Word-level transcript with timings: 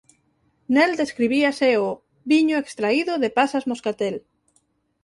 Nel 0.75 0.91
describíase 1.01 1.69
o 1.85 1.87
"viño 2.31 2.55
extraído 2.59 3.13
de 3.23 3.29
pasas 3.37 3.67
moscatel". 3.71 4.15